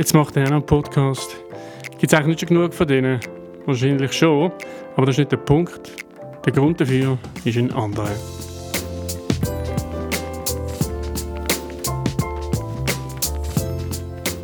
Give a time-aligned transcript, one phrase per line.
[0.00, 1.36] jetzt macht er noch einen Podcast.
[1.98, 3.20] Gibt es eigentlich nicht schon genug von denen?
[3.66, 4.50] Wahrscheinlich schon,
[4.96, 5.92] aber das ist nicht der Punkt.
[6.46, 8.08] Der Grund dafür ist ein anderer.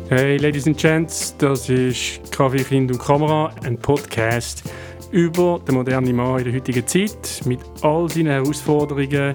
[0.09, 4.63] Hey Ladies and Gents, das ist Kaffee, Kind und Kamera, ein Podcast
[5.09, 9.33] über den modernen Mann in der heutigen Zeit mit all seinen Herausforderungen.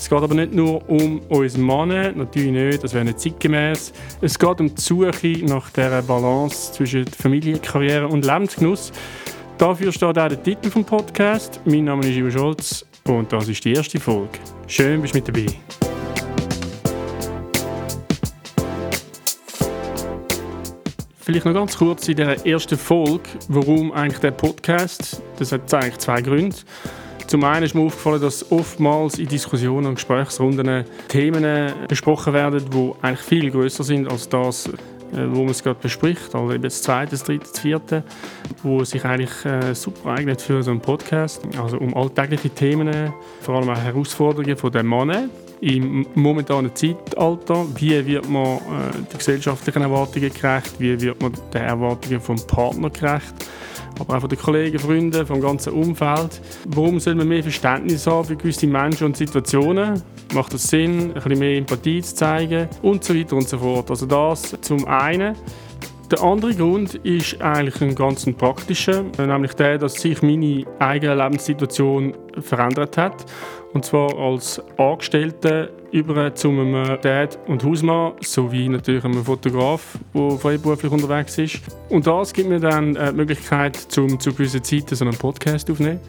[0.00, 3.92] Es geht aber nicht nur um unseren Mann, natürlich nicht, das wäre nicht zeitgemäß.
[4.22, 8.92] Es geht um die Suche nach der Balance zwischen Familie, Karriere und Lebensgenuss.
[9.58, 11.60] Dafür steht auch der Titel vom Podcast.
[11.66, 14.38] Mein Name ist Ivo Scholz und das ist die erste Folge.
[14.66, 15.46] Schön, bist du mit dabei.
[21.18, 25.20] Vielleicht noch ganz kurz in der ersten Folge, warum eigentlich der Podcast?
[25.38, 26.56] Das hat eigentlich zwei Gründe.
[27.30, 32.92] Zum einen ist mir aufgefallen, dass oftmals in Diskussionen und Gesprächsrunden Themen besprochen werden, die
[33.02, 34.72] eigentlich viel größer sind als das, äh,
[35.28, 38.02] wo man es gerade bespricht, also eben das zweite, das dritte, das vierte,
[38.64, 41.42] wo sich eigentlich äh, super eignet für so einen Podcast.
[41.56, 45.30] Also um alltägliche Themen, vor allem auch Herausforderungen von den Männern
[45.60, 47.66] im momentanen Zeitalter.
[47.76, 50.78] Wie wird man äh, den gesellschaftlichen Erwartungen gerecht?
[50.78, 53.34] Wie wird man den Erwartungen vom Partner gerecht?
[54.00, 56.40] aber auch von den Kollegen, Freunden, vom ganzen Umfeld.
[56.68, 60.02] Warum soll man mehr Verständnis haben für gewisse Menschen und Situationen?
[60.34, 62.68] Macht es Sinn, ein bisschen mehr Empathie zu zeigen?
[62.82, 63.90] Und so weiter und so fort.
[63.90, 65.36] Also das zum einen.
[66.10, 72.14] Der andere Grund ist eigentlich ein ganz praktischer, nämlich der, dass sich meine eigene Lebenssituation
[72.40, 73.26] verändert hat.
[73.72, 80.38] Und zwar als Angestellter über zu einem Dad und Hausmann sowie natürlich einem Fotograf, der
[80.38, 81.60] freiberuflich unterwegs ist.
[81.88, 85.70] Und das gibt mir dann äh, die Möglichkeit, zum, zu gewissen Zeiten so einen Podcast
[85.70, 86.00] aufzunehmen.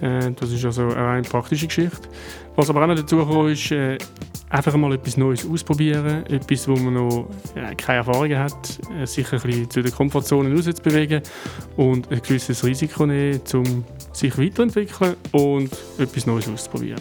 [0.00, 2.08] Äh, das ist also eine rein praktische Geschichte.
[2.56, 3.98] Was aber auch noch dazu kommt, ist, äh,
[4.48, 7.28] einfach mal etwas Neues ausprobieren, etwas, wo man noch
[7.76, 11.20] keine Erfahrung hat, sich ein bisschen zu der Komfortzone rauszubewegen
[11.76, 16.95] und ein gewisses Risiko nehmen, um sich weiterentwickeln und etwas Neues auszuprobieren.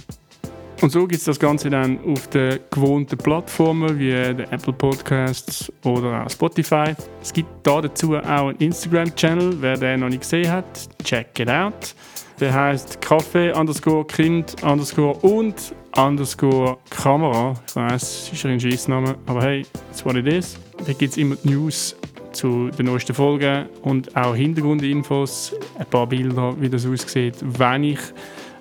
[0.82, 5.72] Und so gibt es das Ganze dann auf den gewohnten Plattformen wie der Apple Podcasts
[5.84, 6.94] oder auch Spotify.
[7.22, 10.66] Es gibt da dazu auch einen Instagram-Channel, wer den noch nicht gesehen hat,
[11.04, 11.96] check it out.
[12.40, 17.54] Der heißt Kaffee underscore Kind underscore und underscore Kamera.
[17.68, 20.58] Ich weiß, es ist ein Scheissname, aber hey, that's what it is.
[20.86, 21.96] Da gibt es immer News
[22.34, 28.00] zu den neuesten Folgen und auch Hintergrundinfos, ein paar Bilder, wie das aussieht, wenn ich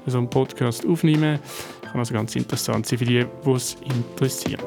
[0.06, 1.40] so einen Podcast aufnehme.
[1.94, 4.60] Kann also ganz interessant sein für die, die es interessiert.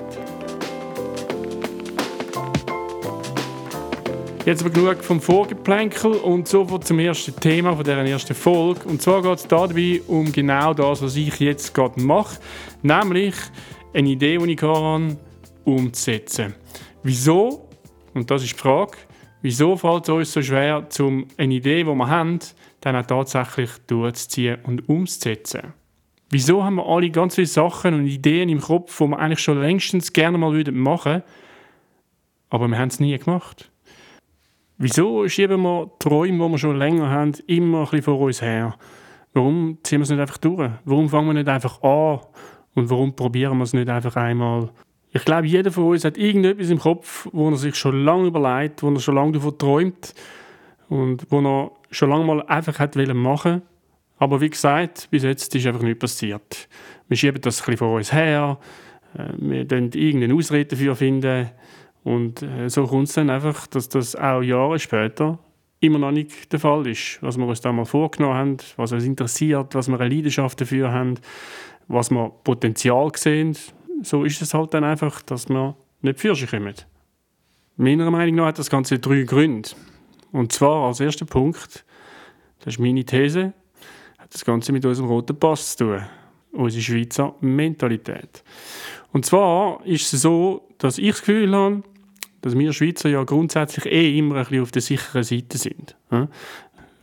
[4.45, 8.88] Jetzt aber genug vom Vorgeplänkel und sofort zum ersten Thema von dieser ersten Folge.
[8.88, 12.39] Und zwar geht es dabei um genau das, was ich jetzt gerade mache,
[12.81, 13.35] nämlich
[13.94, 15.17] eine Idee, die ich habe,
[15.65, 16.55] umzusetzen.
[17.03, 17.67] Wieso?
[18.13, 18.94] Und das ist die Frage.
[19.41, 22.39] Wieso fällt es uns so schwer, um eine Idee, die wir haben,
[22.79, 25.73] dann auch tatsächlich durchzuziehen und umzusetzen?
[26.29, 29.61] Wieso haben wir alle ganz viele Sachen und Ideen im Kopf, die wir eigentlich schon
[29.61, 31.23] längstens gerne mal machen würden,
[32.49, 33.71] aber wir haben es nie gemacht?
[34.77, 38.75] Wieso schieben wir Träume, die wir schon länger haben, immer ein bisschen vor uns her?
[39.33, 40.69] Warum ziehen wir es nicht einfach durch?
[40.83, 42.19] Warum fangen wir nicht einfach an?
[42.75, 44.69] Und warum probieren wir es nicht einfach einmal?
[45.11, 48.83] Ich glaube, jeder von uns hat irgendetwas im Kopf, wo er sich schon lange überlegt,
[48.83, 50.13] wo er schon lange davon träumt
[50.89, 53.61] und wo er schon lange mal einfach hat machen
[54.17, 56.67] Aber wie gesagt, bis jetzt ist einfach nichts passiert.
[57.07, 58.57] Wir schieben das ein vor uns her,
[59.16, 61.50] äh, wir finden irgendeine Ausrede dafür finden
[62.03, 65.39] und äh, so kommt es dann einfach, dass das auch Jahre später
[65.79, 67.19] immer noch nicht der Fall ist.
[67.22, 70.91] Was wir uns da mal vorgenommen haben, was uns interessiert, was wir eine Leidenschaft dafür
[70.91, 71.16] haben,
[71.88, 73.57] was wir Potenzial sehen,
[74.01, 76.73] so ist es halt dann einfach, dass wir nicht für sich kommen.
[77.77, 79.69] Meiner Meinung nach hat das Ganze drei Gründe.
[80.31, 81.85] Und zwar als erster Punkt,
[82.59, 83.53] das ist meine These,
[84.31, 86.01] das Ganze mit unserem roten Pass zu tun.
[86.51, 88.43] Unsere Schweizer Mentalität.
[89.11, 91.83] Und zwar ist es so, dass ich das Gefühl habe,
[92.41, 95.95] dass wir Schweizer ja grundsätzlich eh immer ein bisschen auf der sicheren Seite sind.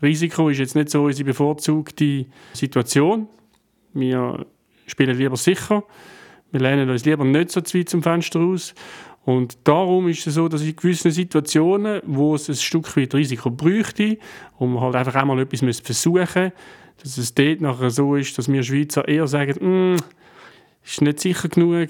[0.03, 3.29] Risiko ist jetzt nicht so unsere bevorzugte Situation.
[3.93, 4.47] Wir
[4.87, 5.85] spielen lieber sicher.
[6.51, 8.75] Wir lehnen uns lieber nicht so zu weit zum Fenster aus.
[9.25, 13.51] Und darum ist es so, dass in gewissen Situationen, wo es ein Stück weit Risiko
[13.51, 14.19] bräuchte
[14.59, 16.53] und man halt einfach einmal etwas versuchen müsste,
[17.03, 19.97] dass es dort nachher so ist, dass wir Schweizer eher sagen, mm,
[20.85, 21.89] ist nicht sicher genug,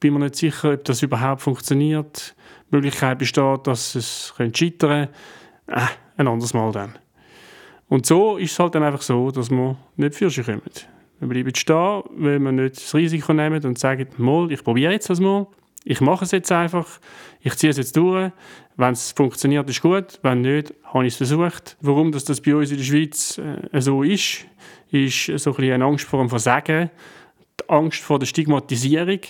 [0.00, 2.34] bin mir nicht sicher, ob das überhaupt funktioniert.
[2.70, 5.08] Die Möglichkeit besteht, dass es scheitern könnte.
[5.66, 5.86] Äh,
[6.16, 6.94] ein anderes Mal dann.
[7.88, 10.62] Und so ist es halt dann einfach so, dass wir nicht für sich kommen.
[11.20, 15.10] Wir bleiben stehen, weil wir nicht das Risiko nehmen und sagen, mal, ich probiere jetzt
[15.10, 15.46] das mal.
[15.84, 16.86] Ich mache es jetzt einfach,
[17.40, 18.32] ich ziehe es jetzt durch.
[18.76, 20.18] Wenn es funktioniert, ist gut.
[20.22, 21.76] Wenn nicht, habe ich es versucht.
[21.80, 24.46] Warum dass das bei uns in der Schweiz äh, so ist,
[24.90, 26.90] ist so ein eine Angst vor dem Versagen,
[27.60, 29.20] die Angst vor der Stigmatisierung.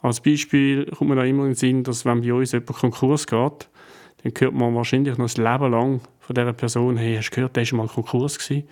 [0.00, 3.26] Als Beispiel kommt mir da immer in den Sinn, dass wenn bei uns jemand Konkurs
[3.26, 3.68] geht,
[4.22, 7.56] dann hört man wahrscheinlich noch das Leben lang von dieser Person, hey, hast du gehört,
[7.56, 8.66] der war mal Konkurs gewesen.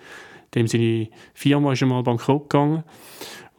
[0.55, 2.83] Dem seine Firma ist einmal bankrott gegangen.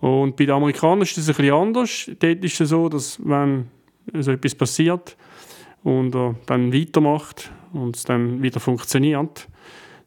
[0.02, 2.10] Und bei den Amerikanern ist das ein bisschen anders.
[2.18, 3.68] Dort ist es so, dass wenn
[4.12, 5.16] so etwas passiert
[5.84, 9.46] und er dann weitermacht und es dann wieder funktioniert,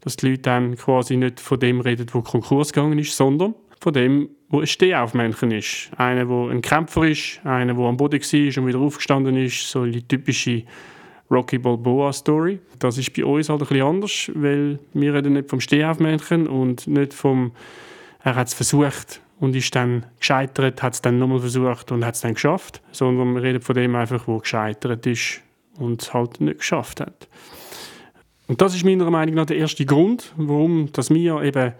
[0.01, 3.93] dass die Leute dann quasi nicht von dem reden, wo Konkurs gegangen ist, sondern von
[3.93, 5.89] dem, wo ein Stehaufmännchen ist.
[5.95, 9.85] Einer, der ein Kämpfer ist, einer, der am Boden war und wieder aufgestanden ist, so
[9.85, 10.63] die typische
[11.31, 12.59] Rocky Balboa Story.
[12.79, 16.85] Das ist bei uns halt ein bisschen anders, weil wir reden nicht vom Stehaufmännchen und
[16.85, 17.53] nicht vom,
[18.21, 22.15] er hat es versucht und ist dann gescheitert, hat es dann nochmal versucht und hat
[22.15, 25.41] es dann geschafft, sondern wir reden von dem einfach, wo gescheitert ist
[25.77, 27.27] und es halt nicht geschafft hat.
[28.47, 31.73] Und das ist meiner Meinung nach der erste Grund, warum dass wir eben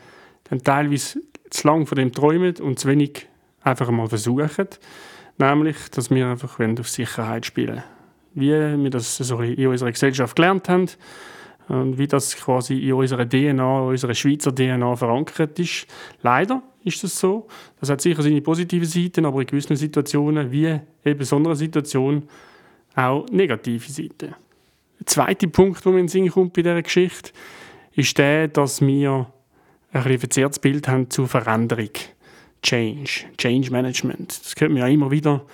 [0.50, 3.28] dann teilweise zu lange von dem träumen und zu wenig
[3.62, 4.68] einfach mal versuchen.
[5.38, 7.84] Nämlich, dass wir einfach auf Sicherheit spielen
[8.34, 10.88] Wie wir das in unserer Gesellschaft gelernt haben
[11.68, 15.88] und wie das quasi in unserer DNA, unserer Schweizer DNA verankert ist.
[16.22, 17.48] Leider ist das so.
[17.80, 22.24] Das hat sicher seine positiven Seiten, aber in gewissen Situationen, wie in besonderen Situationen,
[22.96, 24.36] auch negative Seiten.
[25.00, 27.32] Der zweite Punkt, der mir in den Sinn kommt bei dieser Geschichte,
[27.94, 29.28] ist der, dass wir
[29.92, 31.90] ein verzerrtes Bild haben zur Veränderung.
[32.62, 34.40] Change, Change Management.
[34.44, 35.46] Das hört man ja immer wieder.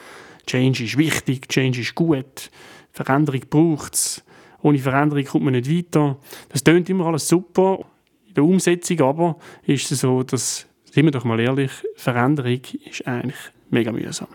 [0.46, 2.50] Change ist wichtig, Change ist gut,
[2.92, 4.24] Veränderung braucht es.
[4.62, 6.18] Ohne Veränderung kommt man nicht weiter.
[6.50, 7.80] Das tönt immer alles super.
[8.28, 13.08] In der Umsetzung aber ist es so, dass, sind wir doch mal ehrlich, Veränderung ist
[13.08, 13.40] eigentlich
[13.70, 14.28] mega mühsam.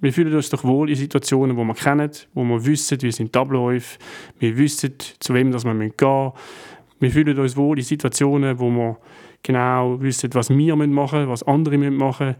[0.00, 3.34] Wir fühlen uns doch wohl in Situationen, wo wir kennen, wo wir wissen, wie sind
[3.34, 3.98] die Abläufe,
[4.38, 6.32] wir wissen, zu wem wir gehen müssen.
[6.98, 8.98] Wir fühlen uns wohl in Situationen, wo wir
[9.42, 12.36] genau wissen, was wir machen müssen, was andere machen müssen.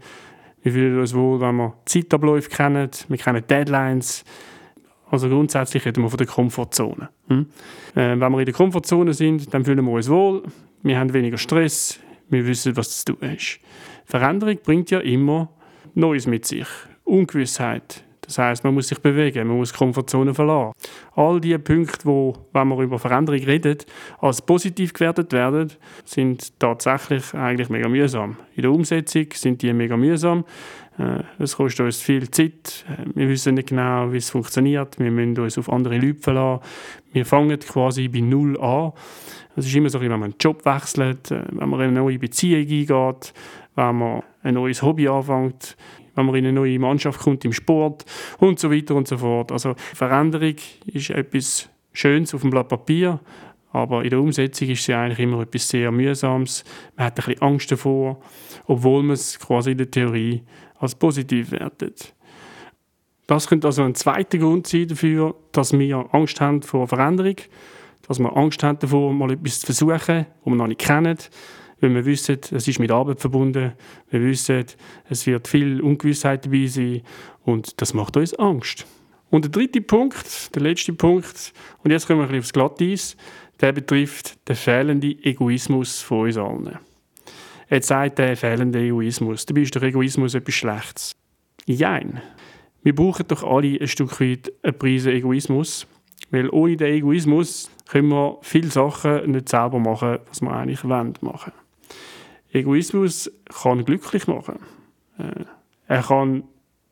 [0.63, 4.23] Wir fühlen uns wohl, wenn wir Zeitabläufe kennen, wir kennen Deadlines.
[5.09, 7.09] Also grundsätzlich reden wir von der Komfortzone.
[7.27, 7.47] Hm?
[7.95, 10.43] Äh, wenn wir in der Komfortzone sind, dann fühlen wir uns wohl,
[10.83, 11.99] wir haben weniger Stress,
[12.31, 13.59] wir wissen, was zu tun ist.
[14.05, 15.49] Veränderung bringt ja immer
[15.93, 16.67] Neues mit sich.
[17.03, 18.03] Ungewissheit.
[18.21, 20.71] Das heißt, man muss sich bewegen, man muss die Komfortzone verlassen.
[21.15, 23.77] All diese Punkte, wo, wenn wir über Veränderung reden,
[24.19, 25.69] als positiv gewertet werden,
[26.05, 28.37] sind tatsächlich eigentlich mega mühsam.
[28.55, 30.45] In der Umsetzung sind die mega mühsam.
[31.01, 32.85] Äh, es kostet uns viel Zeit.
[33.15, 34.99] Wir wissen nicht genau, wie es funktioniert.
[34.99, 36.63] Wir müssen uns auf andere Leute verlassen.
[37.11, 38.93] Wir fangen quasi bei Null an.
[39.55, 42.19] Es ist immer so, wenn man einen Job wechselt, äh, wenn man in eine neue
[42.19, 43.33] Beziehung eingeht,
[43.75, 45.75] wenn man ein neues Hobby anfängt
[46.13, 48.03] wenn man in eine neue Mannschaft kommt im Sport
[48.39, 49.49] und so weiter und so fort.
[49.51, 50.55] Also Veränderung
[50.85, 53.21] ist etwas Schönes auf dem Blatt Papier,
[53.71, 56.65] aber in der Umsetzung ist sie eigentlich immer etwas sehr Mühsames.
[56.97, 58.19] Man hat ein bisschen Angst davor,
[58.65, 60.43] obwohl man es quasi in der Theorie
[60.81, 62.13] als positiv wertet.
[63.27, 67.37] Das könnte also ein zweiter Grund sein dafür, dass wir Angst haben vor Veränderung,
[68.07, 71.17] dass wir Angst haben davor, mal etwas zu versuchen, was wir noch nicht kennen,
[71.79, 73.73] weil wir wissen, es ist mit Arbeit verbunden,
[74.09, 74.65] wir wissen,
[75.07, 77.03] es wird viel Ungewissheit dabei sein
[77.45, 78.85] und das macht uns Angst.
[79.29, 81.53] Und der dritte Punkt, der letzte Punkt,
[81.83, 83.17] und jetzt kommen wir ein bisschen aufs Glatteis,
[83.61, 86.90] der betrifft den fehlenden Egoismus von uns allen.
[87.71, 91.15] Jetzt sagt der fehlende Egoismus, dabei ist der Egoismus etwas Schlechtes.
[91.65, 92.21] Jein.
[92.83, 95.87] Wir brauchen doch alle ein Stück weit eine Prise Egoismus,
[96.31, 101.13] weil ohne den Egoismus können wir viele Sachen nicht selber machen, was wir eigentlich wollen
[101.21, 101.53] machen.
[102.51, 104.59] Egoismus kann glücklich machen.
[105.17, 105.45] Äh,
[105.87, 106.43] er kann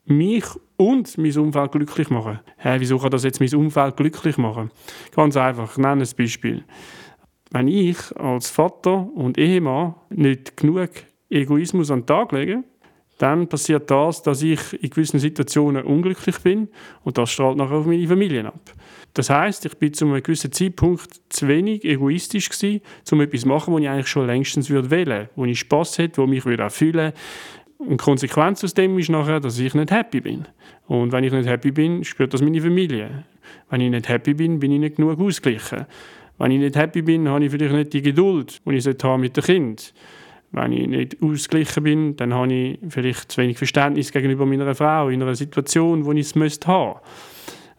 [0.05, 0.45] mich
[0.77, 2.39] und mein Umfeld glücklich machen.
[2.55, 4.71] Hey, wieso kann das jetzt mein Umfeld glücklich machen?
[5.13, 6.63] Ganz einfach, ich nenne ein Beispiel.
[7.51, 10.89] Wenn ich als Vater und Ehemann nicht genug
[11.29, 12.63] Egoismus an den Tag lege,
[13.17, 16.69] dann passiert das, dass ich in gewissen Situationen unglücklich bin
[17.03, 18.61] und das strahlt nachher auf meine Familie ab.
[19.13, 23.47] Das heißt, ich bin zu einem gewissen Zeitpunkt zu wenig egoistisch gewesen, um etwas zu
[23.47, 26.65] machen, was ich eigentlich schon längstens würde wählen, wo ich Spaß hätte, wo mich würde
[26.65, 27.11] auch fühlen.
[27.77, 30.45] Und die Konsequenz aus dem ist nachher, dass ich nicht happy bin.
[30.87, 33.25] Und wenn ich nicht happy bin, spürt das meine Familie.
[33.69, 35.85] Wenn ich nicht happy bin, bin ich nicht genug ausgeglichen.
[36.39, 39.43] Wenn ich nicht happy bin, habe ich vielleicht nicht die Geduld, die ich mit dem
[39.43, 39.93] Kind
[40.51, 45.10] wenn ich nicht ausgeglichen bin, dann habe ich vielleicht zu wenig Verständnis gegenüber meiner Frau
[45.10, 47.00] in einer Situation, wo ich es müsste haben.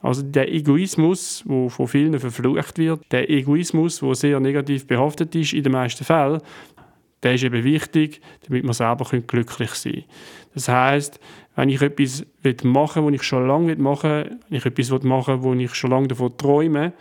[0.02, 5.52] Also der Egoismus, der von vielen verflucht wird, der Egoismus, der sehr negativ behaftet ist
[5.52, 6.40] in den meisten Fällen,
[7.22, 10.04] der ist eben wichtig, damit wir selber glücklich sein können.
[10.54, 11.20] Das heißt,
[11.56, 12.24] wenn ich etwas
[12.62, 15.74] machen will, was ich schon lange machen will, wenn ich etwas machen will, wo ich
[15.74, 16.94] schon lange davon träume,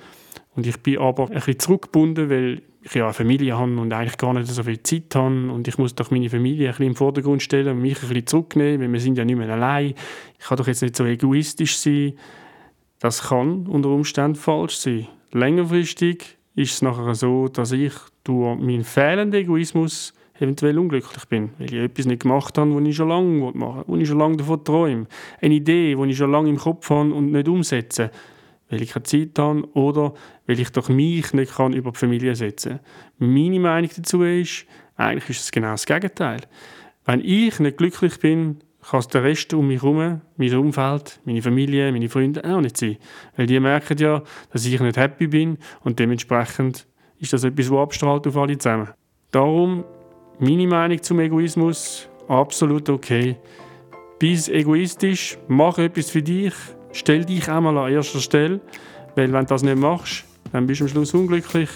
[0.56, 4.18] und ich bin aber ein bisschen zurückgebunden, weil ich ja eine Familie habe und eigentlich
[4.18, 6.96] gar nicht so viel Zeit habe und ich muss doch meine Familie ein bisschen im
[6.96, 9.94] Vordergrund stellen und mich ein bisschen zurücknehmen, weil wir sind ja nicht mehr allein.
[10.40, 12.14] Ich kann doch jetzt nicht so egoistisch sein.
[13.00, 15.08] Das kann unter Umständen falsch sein.
[15.32, 21.74] Längerfristig ist es nachher so, dass ich durch meinen fehlenden Egoismus eventuell unglücklich bin, weil
[21.74, 24.38] ich etwas nicht gemacht habe, was ich schon lange machen will, was ich schon lange
[24.38, 25.08] davon träume.
[25.42, 28.12] Eine Idee, die ich schon lange im Kopf habe und nicht umsetze,
[28.70, 30.14] weil ich keine Zeit habe oder
[30.48, 32.80] weil ich doch mich nicht kann über die Familie setzen
[33.18, 33.34] kann.
[33.34, 36.42] Meine Meinung dazu ist, eigentlich ist es genau das Gegenteil.
[37.06, 41.42] Wenn ich nicht glücklich bin, kann es der Rest um mich herum, mein Umfeld, meine
[41.42, 42.98] Familie, meine Freunde auch nicht sein.
[43.36, 46.88] Weil die merken ja, dass ich nicht happy bin und dementsprechend
[47.20, 48.90] ist das etwas, was abstrahlt auf alle zusammen.
[49.32, 49.84] Darum
[50.40, 53.36] meine Meinung zum Egoismus, absolut okay.
[54.20, 56.54] Bist egoistisch, mach etwas für dich,
[56.92, 58.60] stell dich einmal an erster Stelle,
[59.16, 61.70] weil wenn du das nicht machst, dann bist du am Schluss unglücklich.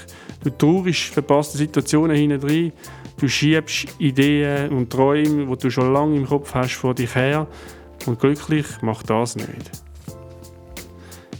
[0.43, 2.73] Du traurig verpasste Situationen hinten
[3.19, 7.47] du schiebst Ideen und Träume, die du schon lange im Kopf hast, vor dich her
[8.05, 9.71] und glücklich macht das nicht.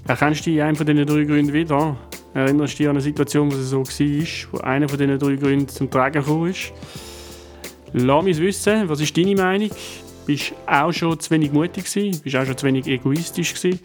[0.07, 1.97] Erkennst du dich in einem von diesen drei Gründen wieder?
[2.33, 5.35] Erinnerst du dich an eine Situation, wo es so war, wo einer von diesen drei
[5.35, 6.73] Gründen zum Tragen ist?
[7.93, 9.69] Lass mich wissen, was ist deine Meinung?
[10.25, 12.21] Bist auch schon zu wenig mutig gewesen?
[12.21, 13.79] Bist auch schon zu wenig egoistisch gewesen?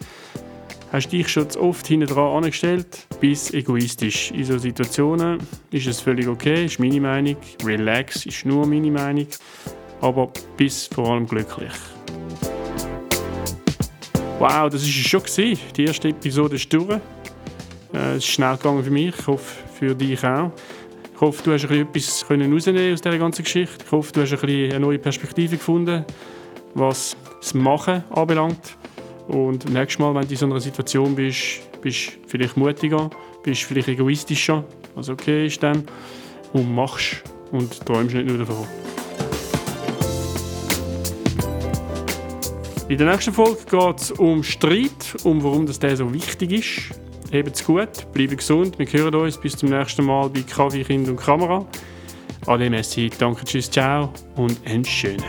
[0.91, 3.05] Hast dich schon zu oft hinten dran angestellt?
[3.19, 4.31] Bist egoistisch.
[4.31, 5.37] In solchen Situationen
[5.69, 7.35] ist es völlig okay, ist meine Meinung.
[7.63, 9.27] Relax ist nur meine Meinung.
[10.01, 11.73] Aber bist vor allem glücklich.
[14.39, 15.21] Wow, das war es schon.
[15.21, 15.59] Gewesen.
[15.75, 16.99] Die erste Episode ist durch.
[17.93, 19.13] Äh, es ist schnell gegangen für mich.
[19.19, 20.53] Ich hoffe, für dich auch.
[21.19, 23.83] Ich hoffe, du hast etwas können rausnehmen aus dieser ganzen Geschichte.
[23.85, 26.05] Ich hoffe, du hast ein eine neue Perspektive gefunden,
[26.75, 28.77] was das Machen anbelangt.
[29.27, 33.09] Und nächstes Mal, wenn du in so einer Situation bist, bist du vielleicht mutiger,
[33.43, 34.63] bist vielleicht egoistischer,
[34.95, 35.83] was okay ist dann,
[36.53, 37.21] und machst
[37.51, 38.65] und träumst nicht nur davon.
[42.87, 47.08] In der nächsten Folge geht es um Streit, um warum das der so wichtig ist.
[47.31, 48.79] Habt's gut, bleibt gesund.
[48.79, 51.65] Wir hören uns bis zum nächsten Mal bei Kaffee, Kind und Kamera.
[52.47, 55.23] Ade, merci, danke, tschüss, ciao und einen schönen.